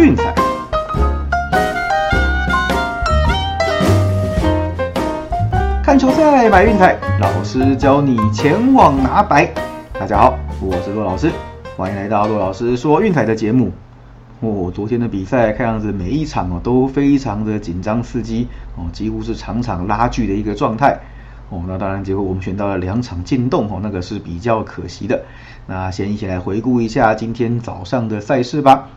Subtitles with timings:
[0.00, 0.34] 运彩。
[5.82, 9.52] 看球赛买运彩，老师教你前往拿白。
[9.92, 11.30] 大家好，我是骆老师，
[11.76, 13.70] 欢迎来到骆老师说运彩的节目。
[14.40, 20.98] 哦，昨天的比赛看样子每一场哦都非常的紧张刺激哦，几乎是场场拉锯的一个状态
[21.50, 21.62] 哦。
[21.68, 25.20] 那当然，结果我们选到了两场进洞哦，那个是比较可惜的。
[25.66, 28.88] 那先一起来回顾一下今天早上的赛事吧。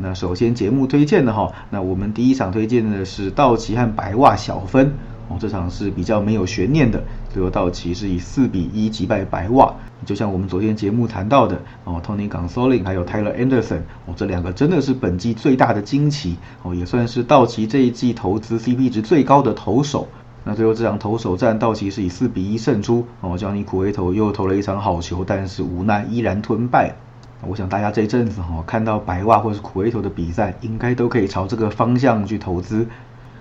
[0.00, 4.92] 那首先节目推荐的哈，那我们第一场推荐的是道奇和白袜小分
[5.28, 9.74] 哦，这场是比较没有悬念的，最后道奇是以四比一击败白袜。
[10.04, 20.06] 就像我们昨天节目谈到的哦，Tony Gonsolin 还有 Tyler Anderson 哦，这两个真的是本季最大的惊奇哦，也算是道奇这一季投资 CP 值最高的投手。
[20.44, 26.94] 那最后这场投手战，道奇是以四比一胜出哦，叫你苦维投又投了一场好球，但是无奈依然吞败。
[27.42, 32.86] 我想大家这一阵子哈，看到白袜或者是苦味头的比赛，应该都可以朝这个方向去投资。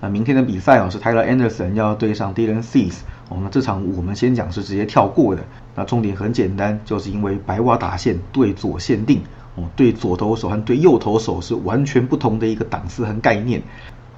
[0.00, 2.98] 那明天的比赛哦，是 Tyler Anderson 要对上 Dylan Cease
[3.30, 5.42] 哦，那这场我们先讲是直接跳过的。
[5.74, 9.22] 那重点很简单，就是因为白袜打线对左限定
[9.54, 13.62] 哦，对左投手和对右投手是完全不同的一个档次和概念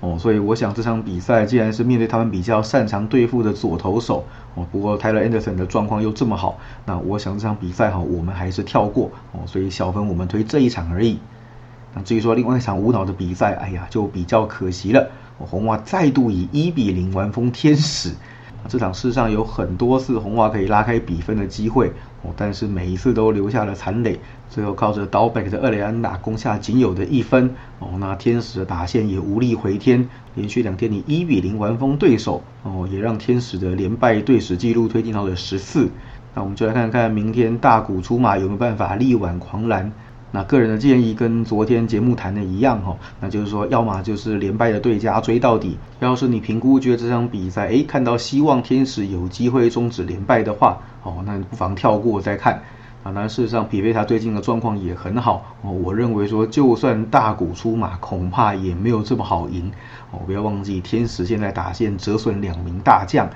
[0.01, 11.19] 哦，所以我想这场比赛既然是面对他们比较擅长对付的左投手哦，不过 Tyler Anderson 的状况又这么好，那我想这场比赛哈，我们还是跳过哦，所以小分我们推这一场而已。
[11.95, 18.15] 那至于说另外一场无脑的比赛，哎呀，就比较可惜了，红袜再度以一比零完封天使。
[18.67, 21.93] 这场事上有很多次红袜可以拉开比分的机会
[22.23, 24.19] 哦，但是每一次都留下了残垒，
[24.51, 27.89] 最后靠着刀背的厄雷安打攻下仅有的一分哦。
[27.99, 35.89] 那天使的打线也无力回天，连续两天以一比零完封对手哦，也让天使的连败队史纪录推进到了十四。
[36.35, 39.93] 那我们就来看看明天大股出马有没有办法力挽狂澜。
[40.31, 52.63] 那个人的建议跟昨天节目谈的一样哈，那就是说，要么就是连败的对家追到底，要是你评估觉得这场比赛，哎，看到希望天使有机会终止连败的话，哦，那你不妨跳过再看。
[53.05, 59.71] 啊，那事实上匹配他最近的状况也很好哦，我认为说，就算大股出马，恐怕也没有这么好赢
[60.11, 60.19] 哦。
[60.27, 63.31] 不要忘记，天使现在打线折损两名大将。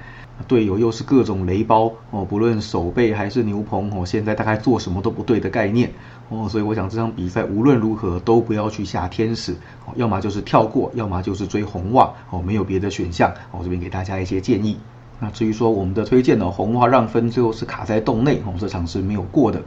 [0.49, 5.91] 队友又是各种雷包哦，不论守备还是牛棚哦，现在大概做什么都不对的概念
[6.31, 9.53] 哦，所以我想这场比赛无论如何都不要去下天使
[9.87, 14.79] 哦，要么就是跳过，要么就是追红袜哦，没有别的选项哦，这边给大家一些建议。
[15.21, 19.63] 那至于说我们的推荐呢，红袜让分最后是卡在洞内哦，这场是没有过的。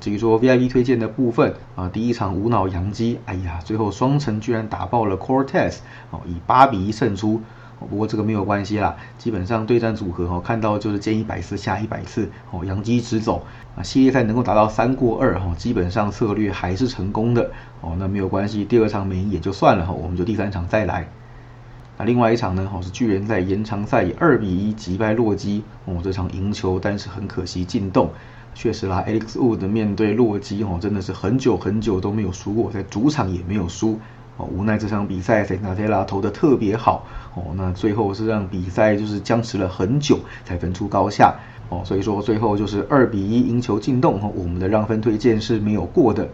[0.00, 5.76] 至于说 VIP 推荐的部分啊，第一场无脑洋基，哎呀，最后双城居然打爆了 Cortez
[6.10, 7.40] 哦，以八比一胜出。
[7.80, 13.44] 不过这个没有关系啦，基本上对战组合哦，看到就是见一百次下一百次哦，阳基直走
[13.76, 17.50] 啊，系列赛能够达到三过二哈，基本上策略还是成功的
[17.82, 21.06] 哦，那没有关系，第二场没赢也就算了哈，我们就第三场再来。
[21.98, 28.10] 那另外一场呢，哦是巨人在延长赛以二比一击败洛基哦，这场赢球，但是很可惜进洞，
[28.54, 34.00] 确实啦，Alex Wood 面对洛基哦，真的是很久很久都没有输过，在主场也没有输。
[34.36, 41.34] 哦，无奈这场比赛塞纳特拉投的特别好哦，那最后是让比赛就是僵持了很久才分出高下
[41.68, 46.28] 哦，所以说最后就是二比一赢球进洞哦，我们的让分推荐是没有过的。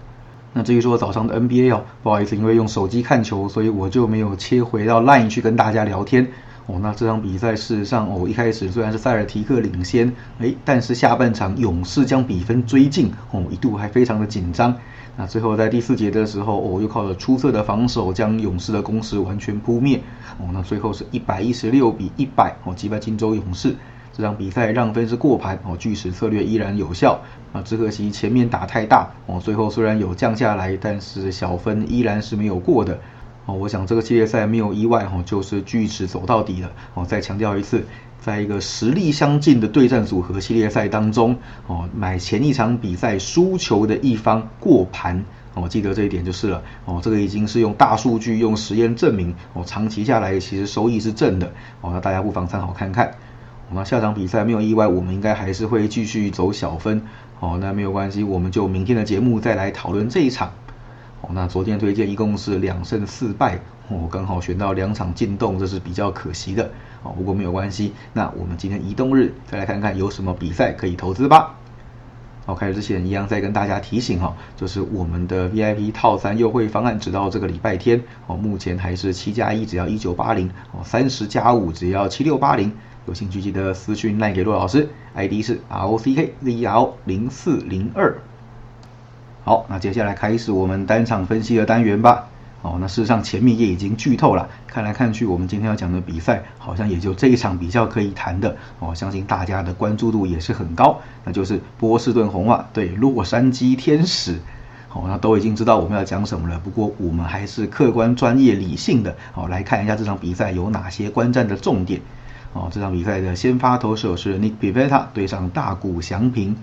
[0.52, 6.26] 那至于说早上的 NBA 哦，不好意思，因为用手机看球，所以我就没有切回到 Line 去跟大家聊天
[6.66, 6.80] 哦。
[6.82, 14.74] 那这场比赛事实上哦，一开始虽然是塞尔提克领先，哎，但是下半场勇士将比分追进哦，一度还非常的紧张。
[15.20, 20.00] 那最后在第四节的时候，哦，又靠着出色的防守将勇士的攻势完全扑灭。
[20.38, 23.76] 哦，那最后是一百一十六比一百，哦，击败金州勇士。
[24.14, 27.20] 这场比赛让分是过盘，哦，巨石策略依然有效。
[27.52, 32.98] 啊，只可惜前面打太大，哦，最后虽然有降下来，但是小分依然是没有过的。
[33.44, 36.72] 哦，我想这个系列赛没有意外，哦，就是巨石走到底了。
[36.94, 37.84] 哦，再强调一次。
[38.20, 45.24] 在一个实力相近的对战组合系列赛当中，哦，买前一场比赛输球的一方过盘，
[45.54, 51.50] 哦，记得这一点就是了，哦，这个已经是用大数据、用实验证明，哦，长期下来其实收益是正的，
[51.80, 53.14] 哦，那大家不妨参考看看。
[53.72, 57.02] 那下场比赛没有意外，我们应该还是会继续走小分，
[57.38, 60.52] 哦，那没有关系，我们就明天的节目再来讨论这一场。
[61.20, 66.70] 哦，那昨天推荐一共是两胜四败，我刚好选到两场进洞，这是比较可惜的。
[67.02, 67.92] 哦，不过没有关系。
[68.12, 71.56] 那我们今天移动日再来看看有什么比赛可以投资吧。
[72.46, 82.72] 好，开始之前一样再跟大家提醒哈，就是我们的 VIP 套餐优惠方案，直到这个礼拜天哦，目前还是七加一只要一九八零哦，三十加五只要七六八零。
[83.06, 88.18] 有兴趣记得私讯赖给骆老师，ID 是 R O C K Z R 零四零二。
[89.44, 92.29] 好，那接下来开始我们单场分析的单元吧。
[92.62, 98.54] 哦，那事实上前面也已经剧透了，看来看去，我们今天要讲的比赛好像也就这一场比较可以谈的。
[98.80, 104.38] 哦，相信大家的关注度也是很高，那就是波士顿红袜对洛杉矶天使。
[104.92, 106.58] 哦，那都已经知道我们要讲什么了。
[106.58, 112.00] 不过我们还是客观、专业、理性的，哦，来看一下这场比赛有哪些观战的重点。
[112.52, 116.56] 哦，这场比赛的先发投手是 Nick Pivetta 对上大谷翔平。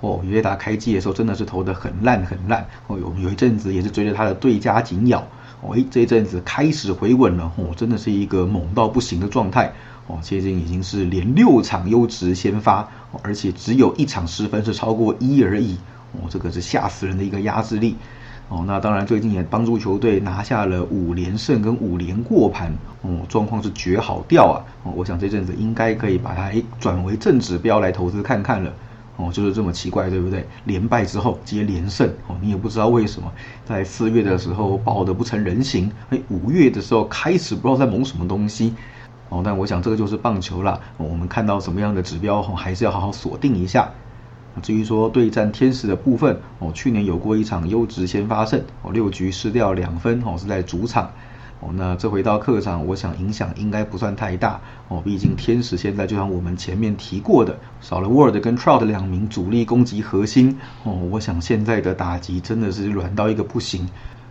[0.00, 2.66] 哦，约达开机的时候真的是投的很烂很烂。
[2.86, 5.26] 哦，有有一阵子也是追着他的对家紧咬。
[5.60, 7.50] 哦，诶，这一阵子开始回稳了。
[7.56, 9.72] 哦，真的是一个猛到不行的状态。
[10.06, 12.88] 哦，接近已经是连六场优质先发，
[13.22, 15.76] 而且只有一场失分是超过一而已。
[16.12, 17.96] 哦，这个是吓死人的一个压制力。
[18.48, 22.72] 哦，那当然最近也帮助球队拿下了五连胜跟五连过盘。
[23.02, 24.64] 哦，状况是绝好掉啊。
[24.84, 28.72] 哦，我想这阵子应该可以把它诶转为正指标来投资看看了。
[29.18, 30.46] 哦，就是这么奇怪，对不对？
[30.64, 32.08] 连败之后接连胜。
[32.28, 33.30] 哦，你也不知道为什么，
[33.66, 38.74] 在四月的时候爆的不成人形，哎，五月的时候开始不知道在猛什么东西。
[39.28, 40.80] 哦，但我想这个就是棒球啦。
[40.96, 43.90] 我们看到什么样的指标，还是要好好锁定一下。
[44.62, 51.12] 至于说对战天使的部分，哦，去年有过一场优质先发胜，哦，六局失掉两分，哦，是在主场，
[51.60, 63.88] 哦，那这回到客场，我想影响应该不算太大，哦，毕竟天使现在就像我们前面提过的，少了 Word 跟 Trout 两名主力攻击核心，哦，我想现在的打击真的是软到一个不行。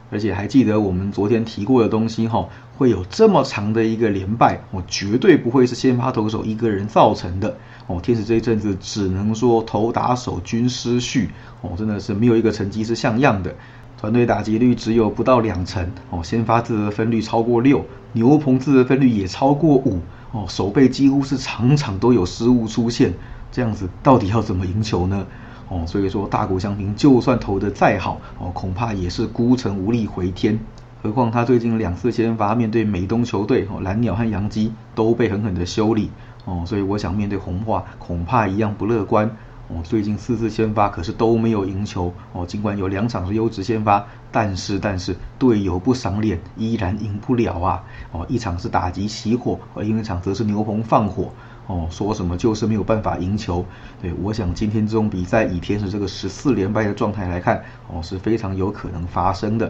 [0.09, 2.47] 而且还记得我们昨天提过的东西哈，
[2.77, 7.57] 会有这么长的一个连败，我绝对不会是先发投手一个人造成的
[7.87, 7.99] 哦。
[8.01, 13.53] 天使这一阵子只能说投打手均失序哦，真的是没有一个成绩是像样的。
[13.99, 17.83] 团队打击率只有不到两成哦，先发自得分率超过六，
[18.13, 19.99] 牛棚自得分率也超过五
[20.31, 23.11] 哦，守备几乎是场场都有失误出现，
[23.51, 25.25] 这样子到底要怎么赢球呢？
[25.67, 30.59] 哦，所以说大谷翔平就算投的再好，哦，恐怕也是孤城无力回天。
[31.01, 36.11] 何况他最近两次先发面对美东球队，哦，蓝鸟和洋基都被狠狠的修理。
[36.45, 39.29] 哦，所以我想面对红袜，恐怕一样不乐观。
[39.69, 42.13] 哦，最近四次先发可是都没有赢球。
[42.31, 47.83] 哦，尽管有两场是优质先发，但是但是队友不赏脸，依然赢不了啊。
[48.13, 51.33] 哦，一场是打击熄火，而另一场则是牛棚放火。
[51.65, 53.65] 哦，说什么就是没有办法赢球。
[54.01, 59.67] 对，我想今天这种比赛以天使这个十四连败的状态来看，哦是非常有可能发生的。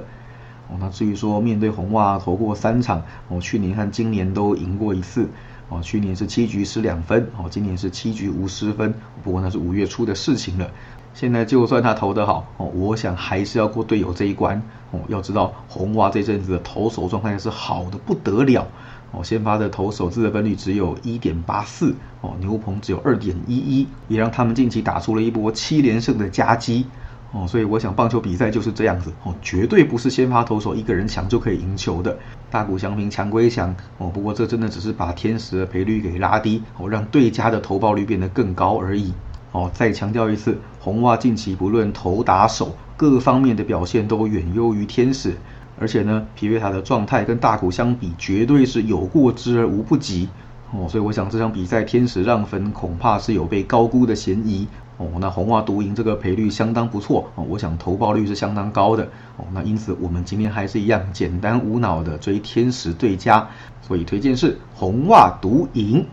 [0.69, 5.27] 哦，那至于说面对红袜投过三场，哦去年和今年都赢过一次。
[5.69, 8.93] 哦，去年是七局失两分，哦今年是七局无失分。
[9.23, 10.69] 不过那是五月初的事情了。
[11.13, 14.61] 现在就算他投得好，哦我想还是要过队友这一关。
[14.91, 18.65] 哦，要知道红袜这阵子的投手状态是好的不得了。
[19.11, 26.85] 哦，先发的投手自得分率只有一点八四，哦，牛棚只有二点一一，也让他们近期打出了一波七连胜的夹击，
[27.31, 32.17] 哦，所以我想棒球比赛就是这样子，哦，绝对不是先发投手一个人强就可以赢球的。
[32.49, 39.13] 大谷翔平强归强，哦，不过这真的只是把天使的赔率给拉低，哦，让对家的投报率变得更高而已。
[39.51, 45.35] 哦，再强调一次，红袜近期不论投打手各方面的表现都远优于天使。
[45.79, 50.27] 而且呢，皮约塔的状态跟大谷相比，绝对是有过之而无不及
[50.71, 50.87] 哦。
[50.89, 54.67] 所以我想这场比赛天使让分恐怕是有被高估的嫌疑
[54.97, 55.07] 哦。
[55.19, 59.03] 那红袜独赢这个赔率相当不错哦，我想投报率是相当高的
[59.37, 59.45] 哦。
[59.53, 63.47] 那因此我们今天还是一样简单无脑的追天使对家，
[63.81, 66.05] 所以推荐是红袜独赢。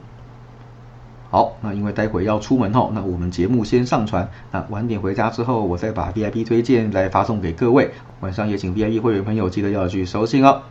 [1.31, 7.91] 好，那因为待会要出门哦，那我们节目先上传，那晚点回家之后，我再把 VIP 推荐来发送给各位。
[8.21, 10.63] 晚上也请 VIP 会员朋友记得要去收信哦。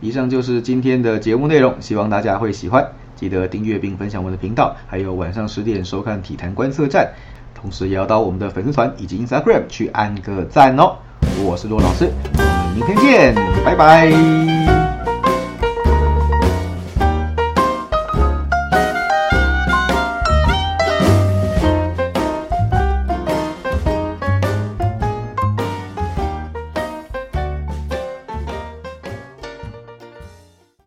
[0.00, 7.10] 以上就是今天的节目内容，希望大家会喜欢，记得订阅并分享我们的频道，还有晚上十点收看体坛观测站，
[7.54, 10.96] 同时也要到我们的粉丝团以及 Instagram 去按个赞哦。
[11.42, 13.34] 我是骆老师，我们明天见，
[13.64, 14.75] 拜拜。